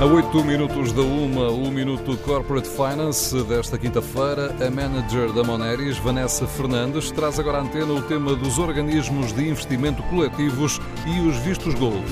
A 0.00 0.06
8 0.06 0.44
minutos 0.44 0.92
da 0.92 1.02
uma, 1.02 1.50
o 1.50 1.70
Minuto 1.70 2.18
Corporate 2.18 2.68
Finance 2.68 3.44
desta 3.44 3.78
quinta-feira, 3.78 4.52
a 4.66 4.68
manager 4.68 5.32
da 5.32 5.44
Moneris, 5.44 5.96
Vanessa 5.98 6.48
Fernandes, 6.48 7.12
traz 7.12 7.38
agora 7.38 7.58
à 7.58 7.60
antena 7.60 7.92
o 7.92 8.02
tema 8.02 8.34
dos 8.34 8.58
organismos 8.58 9.32
de 9.32 9.48
investimento 9.48 10.02
coletivos 10.04 10.80
e 11.06 11.20
os 11.20 11.36
vistos 11.36 11.74
gold. 11.74 12.04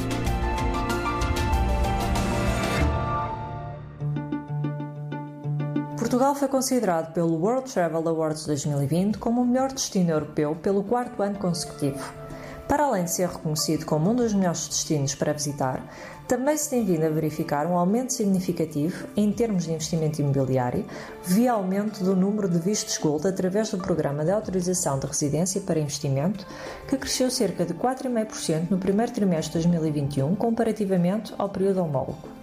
Portugal 5.99 6.37
foi 6.37 6.47
considerado 6.47 7.13
pelo 7.13 7.35
World 7.35 7.69
Travel 7.73 8.09
Awards 8.09 8.47
2020 8.47 9.19
como 9.19 9.43
o 9.43 9.45
melhor 9.45 9.73
destino 9.73 10.11
europeu 10.11 10.55
pelo 10.55 10.85
quarto 10.85 11.21
ano 11.21 11.37
consecutivo. 11.37 12.22
Para 12.69 12.85
além 12.85 13.05
de 13.05 13.11
ser 13.11 13.29
reconhecido 13.29 13.85
como 13.85 14.11
um 14.11 14.15
dos 14.15 14.33
melhores 14.33 14.69
destinos 14.69 15.15
para 15.15 15.33
visitar, 15.33 15.85
também 16.27 16.57
se 16.57 16.71
tem 16.71 16.85
vindo 16.85 17.05
a 17.05 17.11
verificar 17.11 17.67
um 17.67 17.77
aumento 17.77 18.13
significativo 18.13 19.07
em 19.17 19.31
termos 19.31 19.65
de 19.65 19.73
investimento 19.73 20.21
imobiliário, 20.23 20.87
via 21.25 21.53
aumento 21.53 22.03
do 22.03 22.17
número 22.17 22.49
de 22.49 22.59
vistos 22.59 22.97
gold 22.97 23.27
através 23.27 23.71
do 23.71 23.79
Programa 23.79 24.25
de 24.25 24.31
Autorização 24.31 24.99
de 24.99 25.07
Residência 25.07 25.61
para 25.61 25.81
Investimento, 25.81 26.47
que 26.89 26.97
cresceu 26.97 27.31
cerca 27.31 27.67
de 27.67 27.75
4,5% 27.75 28.71
no 28.71 28.79
primeiro 28.79 29.13
trimestre 29.13 29.61
de 29.61 29.69
2021, 29.69 30.35
comparativamente 30.37 31.35
ao 31.37 31.51
período 31.51 31.83
homólogo. 31.83 32.42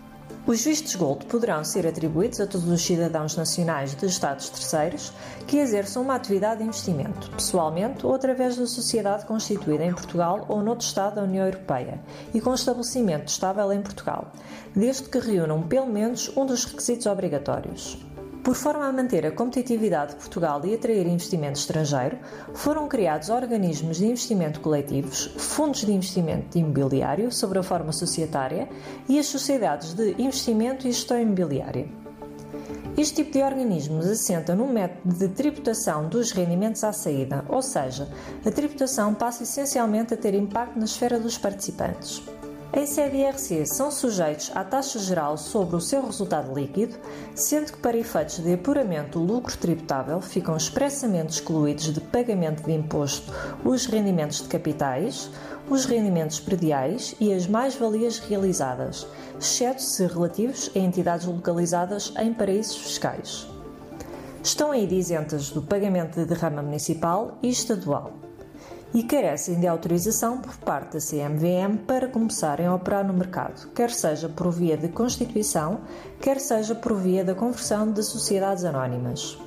Os 0.50 0.66
vistos 0.66 0.96
Gold 0.96 1.28
poderão 1.28 1.64
ser 1.64 1.86
atribuídos 1.86 2.42
a 2.42 2.48
todos 2.48 2.68
os 2.68 2.82
cidadãos 2.82 3.36
nacionais 3.36 3.94
de 3.94 4.08
Estados 4.08 4.50
terceiros 4.50 5.14
que 5.46 5.58
exerçam 5.58 6.02
uma 6.02 6.16
atividade 6.16 6.62
de 6.62 6.68
investimento, 6.68 7.30
pessoalmente 7.30 8.04
ou 8.04 8.16
através 8.16 8.58
da 8.58 8.66
sociedade 8.66 9.28
constituída 9.28 9.86
em 9.86 9.94
Portugal 9.94 10.48
ou 10.50 10.64
noutro 10.64 10.88
Estado 10.88 11.18
da 11.18 11.22
União 11.22 11.46
Europeia 11.46 12.00
e 12.34 12.42
com 12.42 12.52
estabelecimento 12.52 13.28
estável 13.28 13.72
em 13.72 13.84
Portugal, 13.84 14.32
desde 14.76 15.04
que 15.04 15.20
reúnam 15.20 15.62
pelo 15.62 15.86
menos 15.86 16.36
um 16.36 16.48
dos 16.48 16.66
requisitos 16.66 17.06
obrigatórios. 17.06 18.00
Por 18.50 18.56
forma 18.56 18.88
a 18.88 18.92
manter 18.92 19.28
a 19.28 19.32
competitividade 19.32 20.14
de 20.14 20.16
Portugal 20.16 20.60
e 20.66 20.74
atrair 20.74 21.06
investimento 21.06 21.60
estrangeiro, 21.60 22.18
foram 22.56 22.88
criados 22.88 23.30
organismos 23.30 23.98
de 23.98 24.08
investimento 24.08 24.60
coletivos, 24.60 25.28
fundos 25.38 25.82
de 25.82 25.92
investimento 25.92 26.58
imobiliário 26.58 27.32
sobre 27.32 27.60
a 27.60 27.64
forma 27.64 27.92
societária 27.92 28.68
e 29.08 29.20
as 29.20 29.28
sociedades 29.28 29.94
de 29.94 30.16
investimento 30.20 30.88
e 30.88 30.92
gestão 30.92 31.22
imobiliária. 31.22 31.88
Este 32.98 33.18
tipo 33.18 33.34
de 33.34 33.44
organismos 33.44 34.08
assenta 34.08 34.56
num 34.56 34.74
método 34.74 35.14
de 35.14 35.28
tributação 35.28 36.10
dos 36.10 36.32
rendimentos 36.32 36.84
à 36.84 36.92
saída, 36.92 37.46
ou 37.50 37.62
seja, 37.62 38.10
a 38.44 38.50
tributação 38.50 39.14
passa 39.14 39.44
essencialmente 39.44 40.16
a 40.16 40.18
ter 40.18 40.34
impacto 40.34 40.76
na 40.76 40.86
esfera 40.86 41.20
dos 41.20 41.38
participantes. 41.38 42.20
Em 42.72 42.86
CDRC 42.86 43.66
são 43.66 43.90
sujeitos 43.90 44.52
à 44.54 44.64
taxa 44.64 45.00
geral 45.00 45.38
sobre 45.38 45.76
o 45.76 45.82
seu 45.82 46.06
resultado 46.06 46.54
líquido, 46.54 46.96
sendo 47.34 47.72
que 47.72 47.80
para 47.80 47.98
efeitos 47.98 48.38
de 48.38 48.54
apuramento 48.54 49.18
do 49.18 49.26
lucro 49.26 49.58
tributável 49.58 50.22
ficam 50.22 50.56
expressamente 50.56 51.32
excluídos 51.32 51.92
de 51.92 52.00
pagamento 52.00 52.62
de 52.62 52.72
imposto 52.72 53.34
os 53.66 53.88
rendimentos 53.88 54.44
de 54.44 54.50
capitais, 54.50 55.32
os 55.68 55.86
rendimentos 55.86 56.40
prediais 56.40 57.16
e 57.20 57.34
as 57.34 57.48
mais-valias 57.48 58.20
realizadas, 58.20 59.08
exceto 59.40 59.82
se 59.82 60.06
relativos 60.06 60.70
a 60.76 60.80
entidades 60.80 61.26
localizadas 61.26 62.14
em 62.20 62.32
paraísos 62.32 62.78
fiscais. 62.78 63.48
Estão 64.44 64.72
ainda 64.72 64.94
isentas 64.94 65.50
do 65.50 65.64
pagamento 65.64 66.20
de 66.20 66.26
derrama 66.26 66.62
municipal 66.62 67.40
e 67.42 67.50
estadual 67.50 68.29
e 68.94 69.04
carecem 69.04 69.60
de 69.60 69.68
autorização 69.68 70.40
por 70.40 70.56
parte 70.58 70.94
da 70.94 71.00
CMVM 71.00 71.78
para 71.86 72.08
começarem 72.08 72.66
a 72.66 72.74
operar 72.74 73.06
no 73.06 73.14
mercado, 73.14 73.70
quer 73.74 73.92
seja 73.92 74.28
por 74.28 74.52
via 74.52 74.76
de 74.76 74.88
constituição, 74.88 75.82
quer 76.20 76.40
seja 76.40 76.74
por 76.74 76.96
via 76.96 77.24
da 77.24 77.36
conversão 77.36 77.92
de 77.92 78.02
sociedades 78.04 78.64
anónimas. 78.64 79.38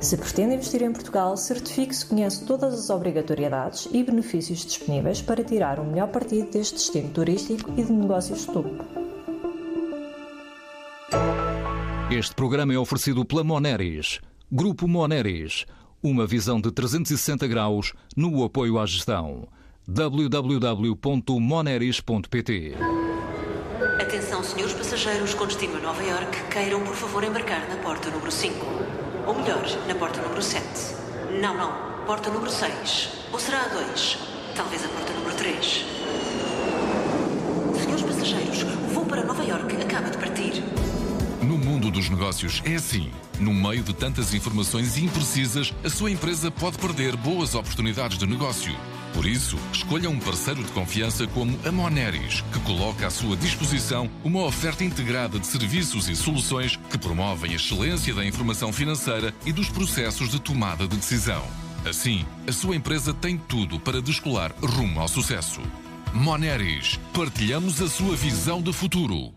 Se 0.00 0.16
pretende 0.16 0.54
investir 0.54 0.82
em 0.82 0.92
Portugal, 0.92 1.36
certifique-se 1.36 2.04
que 2.04 2.10
conhece 2.10 2.44
todas 2.44 2.74
as 2.74 2.90
obrigatoriedades 2.90 3.88
e 3.92 4.02
benefícios 4.02 4.64
disponíveis 4.64 5.22
para 5.22 5.44
tirar 5.44 5.78
o 5.78 5.84
melhor 5.84 6.08
partido 6.08 6.50
deste 6.50 6.74
destino 6.74 7.10
turístico 7.10 7.70
e 7.76 7.82
de 7.82 7.92
negócios 7.92 8.40
de 8.40 8.46
topo. 8.46 8.84
Este 12.10 12.34
programa 12.34 12.74
é 12.74 12.78
oferecido 12.78 13.24
pela 13.24 13.44
Moneris. 13.44 14.20
Grupo 14.50 14.86
Moneris 14.86 15.64
uma 16.02 16.26
visão 16.26 16.60
de 16.60 16.72
360 16.72 17.46
graus 17.46 17.92
no 18.16 18.42
apoio 18.44 18.78
à 18.78 18.86
gestão. 18.86 19.46
www.moneris.pt 19.86 22.74
Atenção, 24.00 24.42
senhores 24.42 24.72
passageiros 24.74 25.34
com 25.34 25.46
destino 25.46 25.76
a 25.76 25.80
Nova 25.80 26.02
York, 26.02 26.42
queiram 26.50 26.82
por 26.82 26.94
favor 26.94 27.22
embarcar 27.24 27.68
na 27.68 27.76
porta 27.76 28.10
número 28.10 28.30
5. 28.32 28.54
Ou 29.26 29.34
melhor, 29.34 29.62
na 29.86 29.94
porta 29.94 30.20
número 30.20 30.42
7. 30.42 30.64
Não, 31.40 31.56
não, 31.56 32.04
porta 32.04 32.28
número 32.30 32.50
6. 32.50 33.08
Ou 33.32 33.38
será 33.38 33.62
a 33.62 33.68
2? 33.68 34.18
Talvez 34.56 34.84
a 34.84 34.88
porta 34.88 35.12
número 35.12 35.36
3. 35.36 35.84
Senhores 37.80 38.02
passageiros, 38.02 38.64
negócios 42.12 42.62
é 42.64 42.76
assim. 42.76 43.10
No 43.40 43.52
meio 43.52 43.82
de 43.82 43.92
tantas 43.92 44.32
informações 44.34 44.96
imprecisas, 44.96 45.72
a 45.82 45.90
sua 45.90 46.10
empresa 46.10 46.50
pode 46.50 46.78
perder 46.78 47.16
boas 47.16 47.54
oportunidades 47.54 48.18
de 48.18 48.26
negócio. 48.26 48.74
Por 49.12 49.26
isso, 49.26 49.58
escolha 49.72 50.08
um 50.08 50.18
parceiro 50.18 50.62
de 50.62 50.70
confiança 50.72 51.26
como 51.26 51.58
a 51.66 51.72
Moneris, 51.72 52.42
que 52.52 52.60
coloca 52.60 53.06
à 53.06 53.10
sua 53.10 53.36
disposição 53.36 54.08
uma 54.24 54.42
oferta 54.42 54.84
integrada 54.84 55.38
de 55.38 55.46
serviços 55.46 56.08
e 56.08 56.16
soluções 56.16 56.76
que 56.76 56.98
promovem 56.98 57.52
a 57.52 57.56
excelência 57.56 58.14
da 58.14 58.24
informação 58.24 58.72
financeira 58.72 59.34
e 59.44 59.52
dos 59.52 59.68
processos 59.68 60.30
de 60.30 60.40
tomada 60.40 60.86
de 60.86 60.96
decisão. 60.96 61.42
Assim, 61.84 62.24
a 62.46 62.52
sua 62.52 62.76
empresa 62.76 63.12
tem 63.12 63.36
tudo 63.36 63.78
para 63.80 64.00
descolar 64.00 64.54
rumo 64.62 65.00
ao 65.00 65.08
sucesso. 65.08 65.60
Moneris, 66.14 66.98
partilhamos 67.12 67.82
a 67.82 67.88
sua 67.88 68.14
visão 68.16 68.62
de 68.62 68.72
futuro. 68.72 69.30